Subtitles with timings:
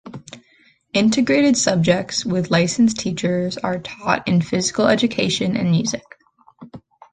[0.93, 6.01] Integrated subjects with licensed teachers are taught in physical education and music.